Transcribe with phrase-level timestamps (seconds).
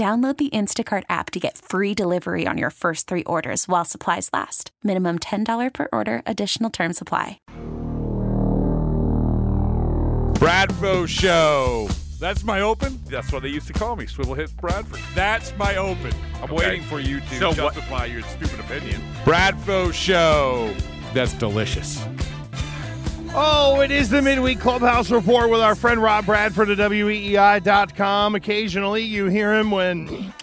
[0.00, 4.30] Download the Instacart app to get free delivery on your first three orders while supplies
[4.32, 4.70] last.
[4.82, 7.38] Minimum $10 per order, additional term supply.
[10.40, 11.86] Bradfo Show.
[12.18, 12.98] That's my open.
[13.10, 15.00] That's what they used to call me, Swivel Hit Bradford.
[15.14, 16.12] That's my open.
[16.36, 16.54] I'm Okay.
[16.54, 19.02] waiting for you to So what- justify your stupid opinion.
[19.26, 20.74] Bradfo Show.
[21.12, 22.02] That's delicious.
[23.32, 28.34] Oh, it is the midweek clubhouse report with our friend Rob Bradford of WEEI.com.
[28.34, 30.34] Occasionally, you hear him when,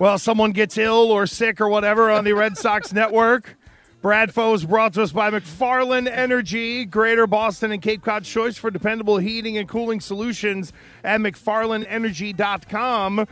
[0.00, 3.56] well, someone gets ill or sick or whatever on the Red Sox network.
[4.02, 8.70] Bradfo is brought to us by McFarland Energy, Greater Boston and Cape Cod's choice for
[8.70, 10.72] dependable heating and cooling solutions
[11.04, 13.28] at McFarlandEnergy.com.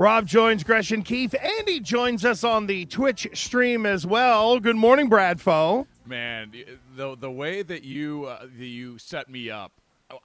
[0.00, 4.58] Rob joins Gresh and Keefe, and he joins us on the Twitch stream as well.
[4.58, 5.86] Good morning, Brad Bradfo.
[6.06, 6.54] Man,
[6.96, 9.72] the the way that you uh, that you set me up,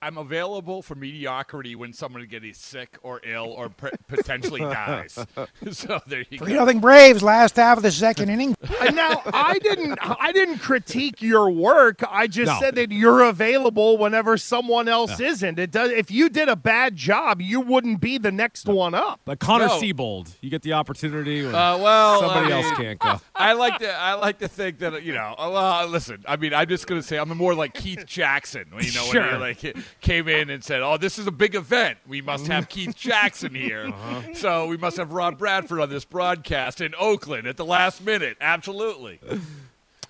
[0.02, 5.18] I'm available for mediocrity when someone gets sick or ill or p- potentially dies.
[5.72, 6.60] so there you Three go.
[6.60, 8.56] nothing Braves last half of the second inning.
[8.76, 12.02] Uh, now I didn't I didn't critique your work.
[12.10, 12.60] I just No.
[12.60, 15.58] said that you're available whenever someone else isn't.
[15.58, 19.22] It does if you did a bad job, you wouldn't be the next one up.
[19.26, 19.80] Like Connor No.
[19.80, 23.22] Seabold, you get the opportunity when Uh, well, somebody I else can't go.
[23.36, 25.36] I like to I like to think that you know.
[25.38, 26.24] uh, listen.
[26.28, 28.66] I mean, I'm just gonna say I'm more like Keith Jackson.
[28.82, 29.32] You know, when Sure.
[29.32, 31.98] he like came in and said, "Oh, this is a big event.
[32.08, 33.94] We must have Keith Jackson here.
[34.34, 38.38] So we must have Rob Bradford on this broadcast in Oakland at the last minute.
[38.42, 39.20] Absolutely.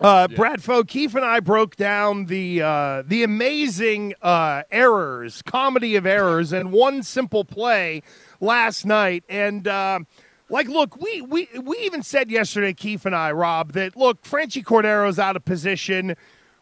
[0.02, 6.06] Uh, Bradfo, Keefe and I broke down the uh, the amazing uh, errors, comedy of
[6.06, 8.04] errors, and one simple play
[8.42, 9.24] last night.
[9.30, 10.00] And uh,
[10.50, 14.64] like, look, we, we we even said yesterday, Keefe and I, Rob, that look, Franchy
[14.64, 16.16] Cordero's out of position,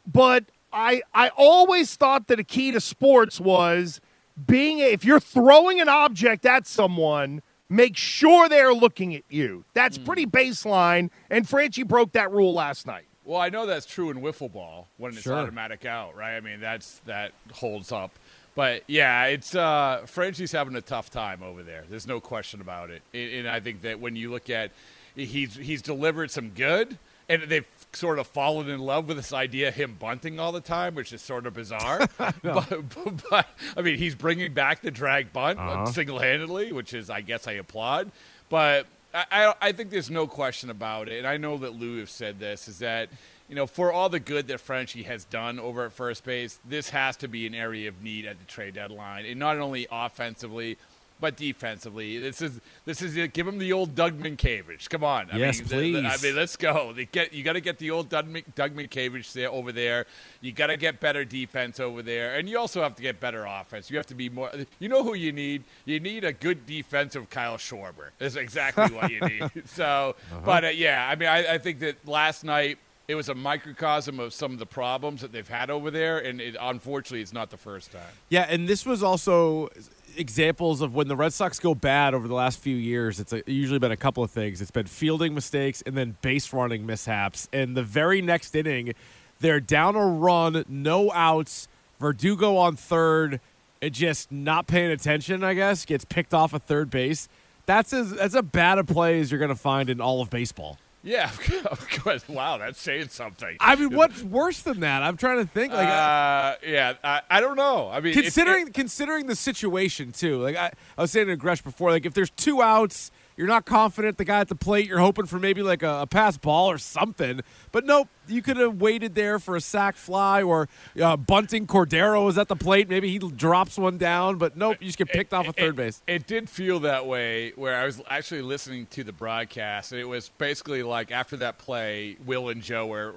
[0.06, 4.02] but I I always thought that a key to sports was
[4.46, 7.42] being if you're throwing an object at someone.
[7.70, 9.64] Make sure they're looking at you.
[9.74, 13.06] That's pretty baseline, and Franchy broke that rule last night.
[13.26, 15.36] Well, I know that's true in wiffle ball when it's Sure.
[15.38, 16.36] automatic out, right?
[16.36, 18.12] I mean, that's that holds up.
[18.54, 21.86] But yeah, it's uh, Frenchie's having a tough time over there.
[21.90, 23.02] There's no question about it.
[23.14, 24.70] And, and I think that when you look at
[25.16, 29.68] he's he's delivered some good, and they've sort of fallen in love with this idea
[29.70, 32.08] of him bunting all the time, which is sort of bizarre.
[32.18, 33.48] but, but, but,
[33.78, 35.86] I mean, he's bringing back the drag bunt Uh-huh.
[35.86, 38.12] single handedly, which is I guess I applaud.
[38.50, 42.00] But I, I, I think there's no question about it, and I know that Lou
[42.00, 43.10] have said this, is that,
[43.48, 46.90] you know, for all the good that Frenchie has done over at first base, this
[46.90, 50.78] has to be an area of need at the trade deadline, and not only offensively,
[51.24, 52.20] but defensively.
[52.20, 53.32] This is this is it.
[53.32, 54.90] Give him the old Doug Mientkiewicz.
[54.90, 56.92] Come on, I Yes, mean, the- I mean, let's go.
[56.92, 60.06] They get you got to get the old Doug, Min- Doug Mientkiewicz there over there.
[60.42, 63.46] You got to get better defense over there, and you also have to get better
[63.46, 63.90] offense.
[63.90, 64.52] You have to be more.
[64.80, 65.64] You know who you need?
[65.86, 68.10] You need a good defensive Kyle Schwarber.
[68.18, 69.50] That's exactly what you need.
[69.68, 72.80] So, but uh, yeah, I mean, I, I think that last night.
[73.08, 76.40] It was a microcosm of some of the problems that they've had over there, and
[76.40, 78.02] it, unfortunately, it's not the first time.
[78.30, 79.70] Yeah, and this was also
[80.16, 83.20] examples of when the Red Sox go bad over the last few years.
[83.20, 84.62] It's a, usually been a couple of things.
[84.62, 87.50] It's been fielding mistakes and then base running mishaps.
[87.52, 88.94] And the very next inning,
[89.40, 91.68] they're down a run, no outs,
[92.00, 93.42] Verdugo on third,
[93.82, 95.44] and just not paying attention.
[95.44, 97.28] I guess gets picked off at third base.
[97.66, 100.30] That's as that's a bad a play as you're going to find in all of
[100.30, 100.78] baseball.
[101.04, 101.30] Yeah,
[101.66, 102.28] of course.
[102.30, 103.58] Wow, that's saying something.
[103.60, 105.04] I mean, what's worse than that?
[105.04, 105.74] I'm trying to think.
[105.74, 107.90] Like, uh, yeah, I, I don't know.
[107.90, 110.42] I mean, considering considering the situation too.
[110.42, 113.66] Like I, I was saying to Gresh before, like if there's two outs, you're not
[113.66, 114.88] confident the guy at the plate.
[114.88, 117.42] You're hoping for maybe like a, a pass ball or something.
[117.74, 120.70] But nope, you could have waited there for a sack fly or
[121.02, 122.90] uh, bunting Cordero was at the plate.
[122.90, 125.76] Maybe he drops one down, but nope, you just get picked off of third it,
[125.76, 126.02] base.
[126.08, 130.06] It did feel that way where I was actually listening to the broadcast, and it
[130.06, 133.14] was basically like after that play, Will and Joe were,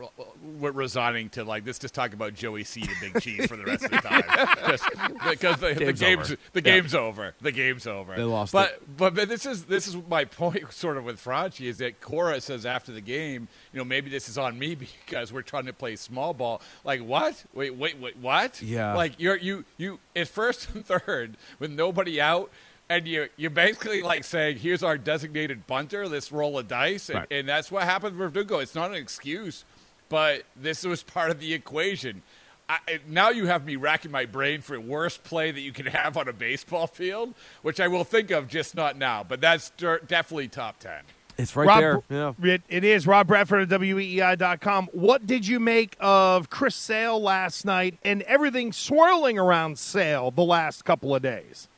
[0.59, 3.65] were resigning to like let's just talk about Joey C to Big Cheese for the
[3.65, 4.23] rest of the time,
[4.69, 4.85] just
[5.29, 6.37] because the, the Game's game's over.
[6.53, 6.73] the Yeah.
[6.73, 7.35] game's over.
[7.41, 8.17] The game's over.
[8.17, 8.97] They lost but, it.
[8.97, 12.41] But but this is this is my point, sort of with Franchy, is that Cora
[12.41, 15.73] says after the game, you know, maybe this is on me because we're trying to
[15.73, 16.63] play small ball.
[16.85, 17.45] Like what?
[17.55, 18.63] Wait, wait, wait, what?
[18.63, 18.95] Yeah.
[18.95, 22.51] Like you're you you at first and third with nobody out.
[22.89, 26.07] And you you basically like saying, "Here's our designated bunter.
[26.07, 27.29] Let's roll a dice," and, Right.
[27.33, 28.61] and that's what happened with Verdugo.
[28.61, 29.65] It's not an excuse,
[30.09, 32.23] but this was part of the equation.
[32.69, 32.79] I,
[33.09, 36.29] now you have me racking my brain for worst play that you can have on
[36.29, 39.25] a baseball field, which I will think of, just not now.
[39.25, 41.01] But that's definitely top ten.
[41.39, 42.03] It's right Rob, there.
[42.43, 42.55] Yeah.
[42.55, 43.07] It, it is.
[43.07, 44.89] Rob Bradford at WEEI.com.
[44.93, 50.45] What did you make of Chris Sale last night and everything swirling around Sale the
[50.45, 51.69] last couple of days?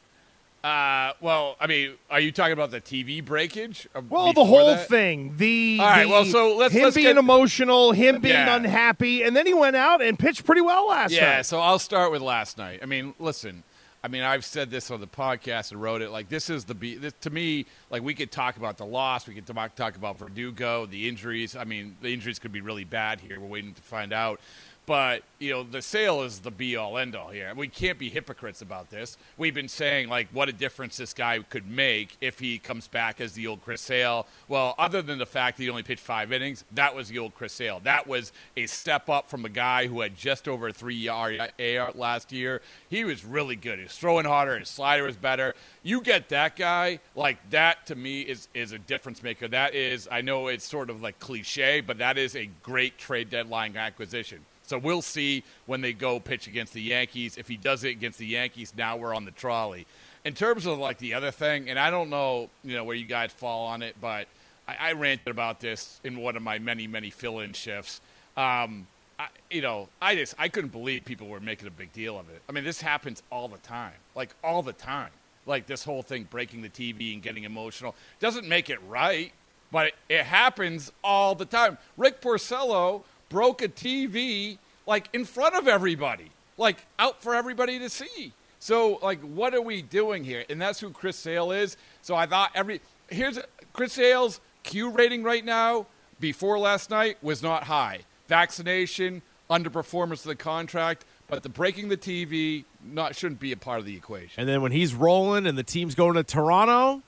[0.63, 3.89] Uh, well, I mean, are you talking about the TV breakage?
[4.11, 4.89] Well, the whole that?
[4.89, 5.35] thing.
[5.37, 8.57] The, All right, the- well, so let's- him let's being get- emotional, him being Yeah.
[8.57, 11.27] unhappy, and then he went out and pitched pretty well last Yeah, night.
[11.37, 11.43] Yeah.
[11.43, 12.81] So I'll start with last night.
[12.83, 13.63] I mean, listen.
[14.03, 16.11] I mean, I've said this on the podcast and wrote it.
[16.11, 17.67] Like, this is the this, to me.
[17.91, 19.27] Like, we could talk about the loss.
[19.27, 21.57] We could talk talk about Verdugo, the injuries.
[21.57, 23.41] I mean, the injuries could be really bad here.
[23.41, 24.41] We're waiting to find out.
[24.89, 27.53] But you know, the Sale is the be all end all here.
[27.55, 29.19] We can't be hypocrites about this.
[29.37, 33.21] We've been saying like what a difference this guy could make if he comes back
[33.21, 34.27] as the old Chris Sale.
[34.49, 37.35] Well, other than the fact that he only pitched five innings, that was the old
[37.35, 37.83] Chris Sale.
[37.85, 42.33] That was a step up from a guy who had just over three ERA last
[42.33, 42.63] year.
[42.89, 43.79] He was really good.
[43.79, 44.59] He was throwing harder.
[44.59, 45.55] His slider was better.
[45.83, 49.49] You get that guy like that to me is is a difference maker.
[49.49, 53.29] That is, I know it's sort of like cliche, but that is a great trade
[53.29, 54.41] deadline acquisition.
[54.69, 57.39] So we'll see when they go pitch against the Yankees.
[57.39, 59.87] If he does it against the Yankees, now we're on the trolley.
[60.25, 63.07] In terms of like the other thing, and I don't know, you know, where you
[63.07, 64.29] guys fall on it, but
[64.69, 68.03] I, I ranted about this in one of my many, many fill-in shifts.
[68.37, 68.87] Um,
[69.19, 72.29] I, you know, I just I couldn't believe people were making a big deal of
[72.29, 72.43] it.
[72.47, 75.11] I mean, this happens all the time, like all the time.
[75.47, 79.33] Like this whole thing breaking the TV and getting emotional doesn't make it right,
[79.73, 81.79] but it, it happens all the time.
[81.97, 87.89] Rick Porcello broke a TV like in front of everybody, like out for everybody to
[87.89, 88.33] see.
[88.59, 90.45] So like, what are we doing here?
[90.49, 91.77] And that's who Chris Sale is.
[92.03, 93.39] So I thought every here's
[93.73, 95.87] Chris Sale's Q rating right now
[96.21, 98.01] before last night was not high.
[98.27, 103.79] Vaccination, underperformance of the contract, but the breaking the TV not shouldn't be a part
[103.79, 104.41] of the equation.
[104.41, 107.03] And then when he's rolling and the team's going to Toronto,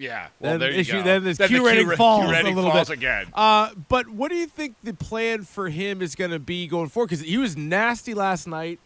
[0.00, 1.02] Yeah, well then, there you issue, go.
[1.02, 3.26] then this Then the Q rating ra- falls Q rating a little falls bit again.
[3.34, 6.88] Uh, but what do you think the plan for him is going to be going
[6.88, 7.10] forward?
[7.10, 8.78] Because he was nasty last night,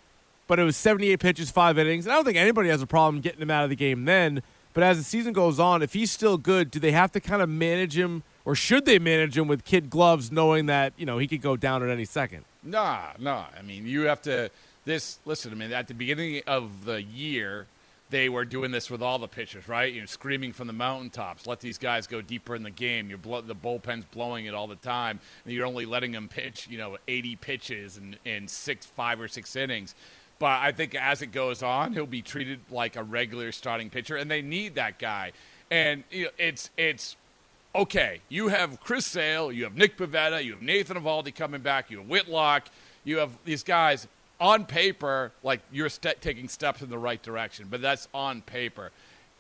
[0.49, 2.06] but it was 78 pitches, five innings.
[2.06, 4.43] And I don't think anybody has a problem getting him out of the game then.
[4.72, 7.40] But as the season goes on, if he's still good, do they have to kind
[7.40, 11.19] of manage him, or should they manage him with kid gloves, knowing that you know
[11.19, 12.44] he could go down at any second?
[12.64, 13.44] Nah, nah.
[13.56, 14.50] I mean, you have to.
[14.84, 15.52] This listen.
[15.52, 17.66] I mean, at the beginning of the year,
[18.10, 19.92] they were doing this with all the pitchers, right?
[19.92, 21.46] You're screaming from the mountaintops.
[21.46, 23.08] Let these guys go deeper in the game.
[23.08, 26.78] You're the bullpen's blowing it all the time, and you're only letting them pitch, you
[26.78, 29.94] know, 80 pitches in, in six, five or six innings.
[30.38, 34.16] But I think as it goes on, he'll be treated like a regular starting pitcher,
[34.16, 35.32] and they need that guy.
[35.70, 37.16] And you know, it's it's
[37.74, 41.90] okay, you have Chris Sale, you have Nick Pivetta, you have Nathan Eovaldi coming back,
[41.90, 42.68] you have Whitlock,
[43.04, 44.06] you have these guys
[44.41, 48.91] on paper, like you're ste taking steps in the right direction, but that's on paper.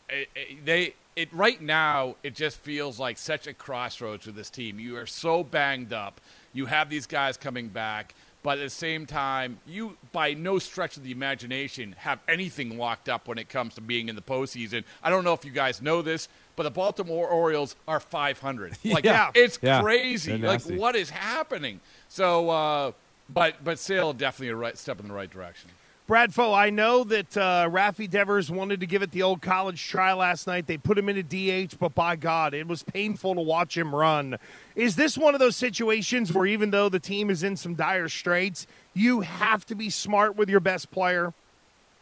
[0.08, 4.50] It, it- they it right now it just feels like such a crossroads with this
[4.50, 4.80] team.
[4.80, 6.20] You are so banged up.
[6.52, 10.96] You have these guys coming back, but at the same time, you by no stretch
[10.96, 14.82] of the imagination have anything locked up when it comes to being in the postseason.
[15.04, 18.76] I don't know if you guys know this, but the Baltimore Orioles are 500.
[18.84, 19.30] Like Yeah.
[19.36, 19.82] it's Yeah.
[19.82, 20.36] crazy.
[20.36, 21.80] Like what is happening?
[22.08, 22.92] So, uh,
[23.28, 25.70] but but Sale definitely a right step in the right direction.
[26.06, 30.12] Bradfo, I know that uh, Rafi Devers wanted to give it the old college try
[30.12, 30.66] last night.
[30.66, 33.94] They put him in a DH, but by God, it was painful to watch him
[33.94, 34.36] run.
[34.76, 38.10] Is this one of those situations where even though the team is in some dire
[38.10, 41.32] straits, you have to be smart with your best player?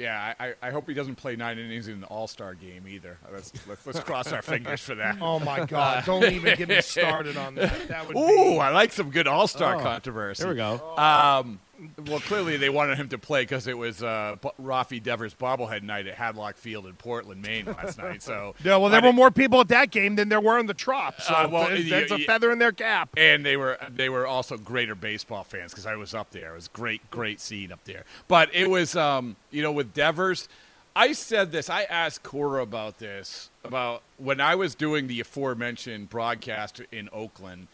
[0.03, 2.87] Yeah, I, I- I hope he doesn't play nine innings in the All Star game
[2.89, 3.17] either.
[3.33, 5.17] Let's, let's let's cross our fingers for that.
[5.23, 6.05] Oh my God!
[6.05, 7.89] Don't even get me started on that.
[7.89, 8.59] That would Ooh, be.
[8.59, 10.43] I like some good All Star Oh, controversy.
[10.43, 10.97] There we go.
[10.97, 11.61] Um,
[12.07, 16.07] Well, clearly they wanted him to play because it was uh, Rafi Devers bobblehead night
[16.07, 18.23] at Hadlock Field in Portland, Maine last night.
[18.23, 20.67] So Yeah, well, there I were more people at that game than there were in
[20.67, 21.21] the Trop.
[21.21, 23.11] So Uh, well, that's, a feather in their cap.
[23.17, 26.53] and they were they were also greater baseball fans because I was up there.
[26.53, 28.05] It was great, great scene up there.
[28.29, 30.49] But it was, um, you know, with Devers,
[30.95, 31.71] I said this.
[31.71, 37.69] I asked Cora about this about when I was doing the aforementioned broadcast in Oakland.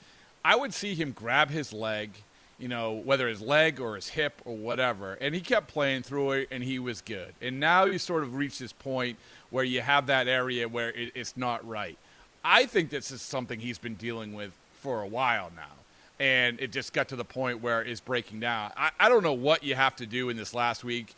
[0.44, 2.10] I would see him grab his leg,
[2.58, 6.32] you know, whether his leg or his hip or whatever, and he kept playing through
[6.32, 7.32] it, and he was good.
[7.40, 9.16] And now you sort of reach this point
[9.50, 11.96] where you have that area where it, it's not right.
[12.44, 15.72] I think this is something he's been dealing with for a while now.
[16.20, 18.72] And it just got to the point where it's breaking down.
[18.76, 21.14] I, I don't know what you have to do in this last week.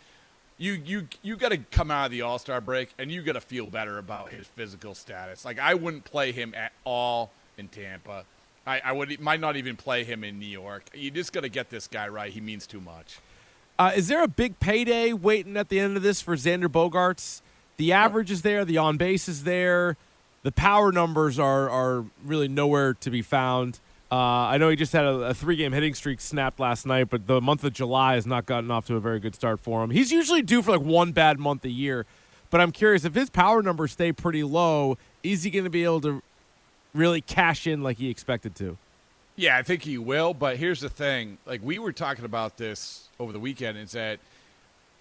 [0.59, 3.32] You you you got to come out of the All Star break and you got
[3.32, 5.42] to feel better about his physical status.
[5.42, 8.25] Like I wouldn't play him at all in Tampa.
[8.66, 10.90] I, I would might not even play him in New York.
[10.94, 12.32] You just got to get this guy right.
[12.32, 13.18] He means too much.
[13.78, 17.40] Uh, is there a big payday waiting at the end of this for Xander Bogaerts?
[17.78, 19.96] The average is there, the on base is there,
[20.42, 23.80] the power numbers are are really nowhere to be found.
[24.12, 27.08] Uh, I know he just had a, a three game hitting streak snapped last night,
[27.10, 29.82] but the month of July has not gotten off to a very good start for
[29.82, 29.90] him.
[29.90, 32.06] He's usually due for like one bad month a year,
[32.50, 35.84] but I'm curious if his power numbers stay pretty low, is he going to be
[35.84, 36.22] able to
[36.94, 38.76] really cash in like he expected to?
[39.37, 40.35] Yeah, I think he will.
[40.35, 44.18] But here's the thing: like we were talking about this over the weekend, is that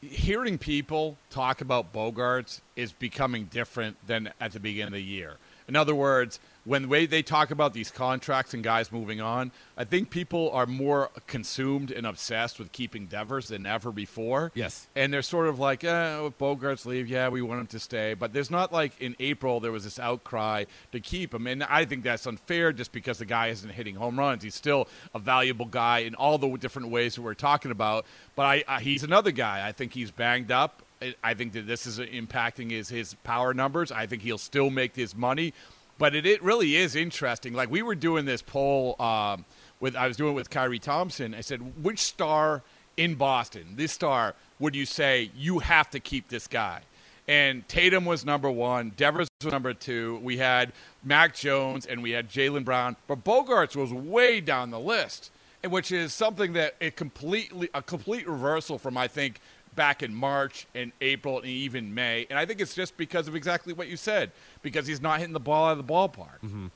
[0.01, 5.35] hearing people talk about Bogaerts is becoming different than at the beginning of the year.
[5.67, 9.51] In other words, when the way they talk about these contracts and guys moving on,
[9.75, 14.51] I think people are more consumed and obsessed with keeping Devers than ever before.
[14.53, 14.85] Yes.
[14.95, 18.13] And they're sort of like, eh, if Bogaerts leave, yeah, we want him to stay.
[18.13, 21.47] But there's not like in April there was this outcry to keep him.
[21.47, 24.43] And I think that's unfair just because the guy isn't hitting home runs.
[24.43, 28.05] He's still a valuable guy in all the different ways that we're talking about.
[28.35, 29.67] But I, I, he's another guy.
[29.67, 30.83] I think he's banged up.
[31.01, 33.91] I- I think that this is impacting his, his power numbers.
[33.91, 35.53] I think he'll still make his money.
[35.99, 37.53] But it, it really is interesting.
[37.53, 39.45] Like we were doing this poll um,
[39.79, 41.35] with I was doing it with Kyrie Thompson.
[41.35, 42.63] I said, which star
[42.97, 46.81] in Boston, this star, would you say you have to keep this guy?
[47.27, 48.93] And Tatum was number one.
[48.97, 50.19] Devers was number two.
[50.23, 52.95] We had Mac Jones and we had Jaylen Brown.
[53.07, 55.29] But Bogaerts was way down the list,
[55.63, 59.41] which is something that it completely a complete reversal from I think
[59.75, 62.25] back in March and April and even May.
[62.29, 65.33] And I think it's just because of exactly what you said, because he's not hitting
[65.33, 66.69] the ball out of the ballpark.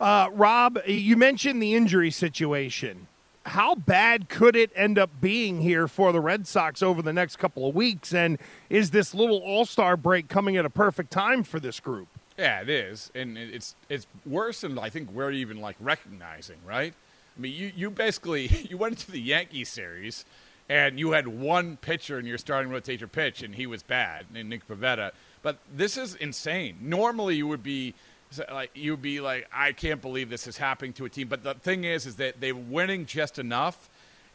[0.00, 3.06] Uh, Rob, you mentioned the injury situation.
[3.46, 7.36] How bad could it end up being here for the Red Sox over the next
[7.36, 8.12] couple of weeks?
[8.12, 8.38] And
[8.68, 12.08] is this little All Star break coming at a perfect time for this group?
[12.36, 16.94] Yeah, it is, and it's it's worse than I think we're even like recognizing, right?
[17.36, 20.24] I mean, you you basically you went into the Yankee series,
[20.68, 24.48] and you had one pitcher in your starting rotation pitch, and he was bad, and
[24.48, 25.12] Nick Pivetta.
[25.42, 26.78] But this is insane.
[26.80, 27.94] Normally, you would be
[28.52, 31.28] like you would be like, I can't believe this is happening to a team.
[31.28, 33.88] But the thing is, is that they're winning just enough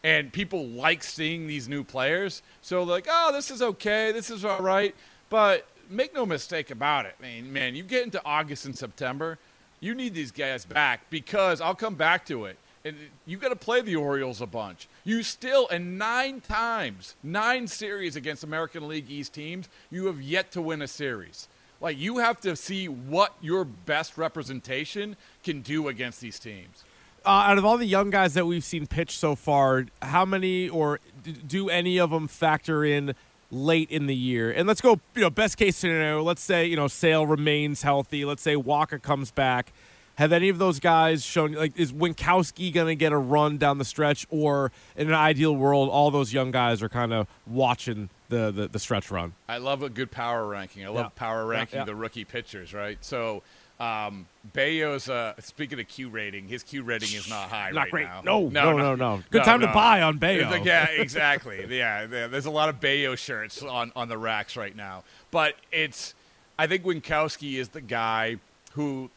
[0.03, 2.41] and people like seeing these new players.
[2.61, 4.95] So like, oh, this is okay, this is all right.
[5.29, 7.51] But make no mistake about it, man.
[7.53, 9.37] Man, you get into August and September,
[9.79, 12.57] you need these guys back because I'll come back to it.
[12.85, 14.89] And you got to play the Orioles a bunch.
[15.05, 20.51] You still, and nine times, nine series against American League East teams, you have yet
[20.51, 21.47] to win a series.
[21.79, 26.83] Like you have to see what your best representation can do against these teams.
[27.25, 30.67] Uh, out of all the young guys that we've seen pitch so far, how many
[30.67, 30.99] or
[31.47, 33.15] do any of them factor in
[33.49, 34.51] late in the year?
[34.51, 36.21] And let's go, you know, best case scenario.
[36.21, 38.25] Let's say you know Sale remains healthy.
[38.25, 39.71] Let's say Walker comes back.
[40.15, 43.79] Have any of those guys shown like is Winckowski going to get a run down
[43.79, 48.09] the stretch, or in an ideal world, all those young guys are kind of watching
[48.29, 49.33] the, the the stretch run?
[49.49, 50.85] I love a good power ranking.
[50.85, 51.09] I love Yeah.
[51.15, 51.85] power ranking yeah.
[51.85, 52.97] the rookie pitchers, right?
[53.01, 53.41] So,
[53.79, 57.89] um, Bello's uh, speaking of Q rating, his Q rating is not high Not right
[57.91, 58.05] great.
[58.05, 58.21] now.
[58.23, 59.23] No, no, no, no.
[59.31, 60.47] Good time to buy on Bello.
[60.47, 61.65] Like, yeah, exactly.
[61.75, 66.13] yeah, there's a lot of Bello shirts on on the racks right now, but it's.
[66.59, 68.37] I think Winckowski is the guy
[68.73, 69.09] who.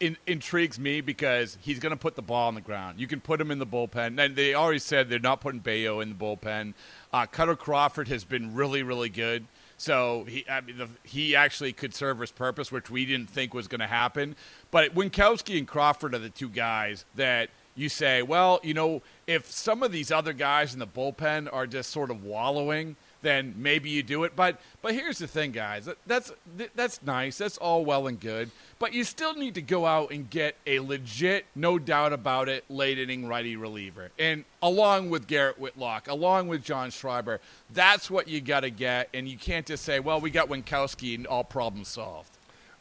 [0.00, 2.98] In, intrigues me because he's going to put the ball on the ground.
[2.98, 4.22] You can put him in the bullpen.
[4.22, 6.74] And they already said they're not putting Bello in the bullpen.
[7.12, 9.46] Uh, Kutter Crawford has been really, really good.
[9.76, 13.54] So he, I mean, the, he actually could serve his purpose, which we didn't think
[13.54, 14.36] was going to happen.
[14.70, 19.50] But Winckowski and Crawford are the two guys that you say, well, you know, if
[19.50, 23.90] some of these other guys in the bullpen are just sort of wallowing, then maybe
[23.90, 24.36] you do it.
[24.36, 25.88] But but here's the thing, guys.
[26.06, 26.32] That's
[26.76, 27.38] that's nice.
[27.38, 28.50] That's all well and good.
[28.78, 32.64] But you still need to go out and get a legit, no doubt about it,
[32.68, 34.10] late inning righty reliever.
[34.18, 37.40] And along with Garrett Whitlock, along with John Schreiber,
[37.72, 39.08] that's what you got to get.
[39.14, 42.33] And you can't just say, well, we got Winckowski and all problems solved.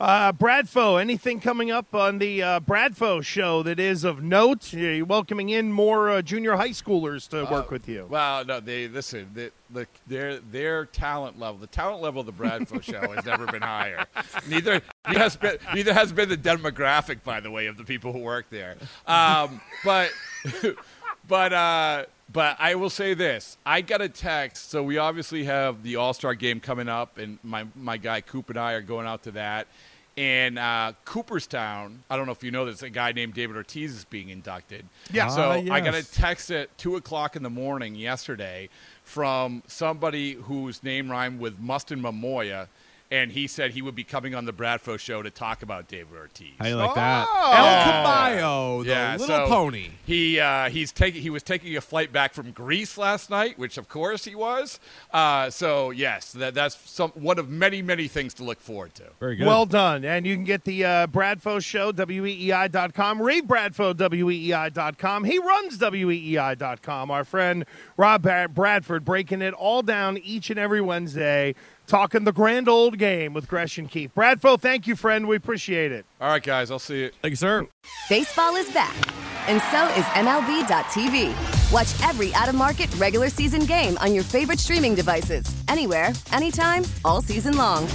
[0.04, 4.74] Uh, Bradfo, anything coming up on the uh, Bradfo show that is of note?
[4.74, 8.08] You're welcoming in more uh, junior high schoolers to work with you.
[8.10, 9.30] Well, no, they listen.
[9.34, 13.46] They, the, their their talent level, the talent level of the Bradfo show has never
[13.46, 14.06] been higher.
[14.50, 18.12] Neither neither has been neither has been the demographic, by the way, of the people
[18.12, 18.76] who work there.
[19.08, 20.12] Um, but
[21.30, 24.70] but uh, but I will say this: I got a text.
[24.70, 28.50] So we obviously have the All Star game coming up, and my my guy Coop
[28.50, 29.68] and I are going out to that
[30.16, 32.04] in uh, Cooperstown.
[32.10, 32.82] I don't know if you know this.
[32.84, 34.86] A guy named David Ortiz is being inducted.
[35.12, 35.28] Yeah.
[35.30, 38.70] So Ah, I got a text at two o'clock in the morning yesterday
[39.04, 42.68] from somebody whose name rhymed with Mustin Mamoya,
[43.14, 46.18] and he said he would be coming on the Bradfo show to talk about David
[46.18, 46.48] Ortiz.
[46.60, 47.28] How you like that?
[47.30, 47.54] Oh.
[47.56, 49.90] El Caballo, the Yeah, little so pony.
[50.04, 53.78] He uh, he's taking he was taking a flight back from Greece last night, which
[53.78, 54.80] of course he was.
[55.12, 59.04] Uh, so yes, that, that's some one of many many things to look forward to.
[59.20, 59.46] Very good.
[59.46, 60.04] Well done.
[60.04, 63.22] And you can get the uh, Bradfo show, weei.com.
[63.22, 65.24] Read Bradfo, weei.com.
[65.24, 67.12] He runs weei.com.
[67.12, 67.66] Our friend
[67.96, 71.54] Rob Bradford breaking it all down each and every Wednesday,
[71.88, 74.14] talking the grand old game with Gresh and Keefe.
[74.16, 75.28] Bradfo, thank you, friend.
[75.28, 76.06] We appreciate it.
[76.22, 77.12] All right, guys, I'll see you.
[77.22, 77.68] Thank you, sir.
[78.10, 78.96] Baseball is back,
[79.48, 81.72] and so is MLB.tv.
[81.72, 86.84] Watch every out of market regular season game on your favorite streaming devices, anywhere, anytime,
[87.04, 87.88] all season long.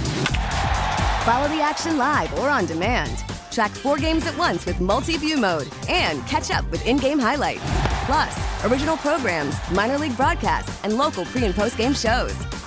[1.23, 3.23] Follow the action live or on demand.
[3.51, 7.19] Track four games at once with multi view mode and catch up with in game
[7.19, 7.63] highlights.
[8.05, 12.35] Plus, original programs, minor league broadcasts, and local pre and post game shows.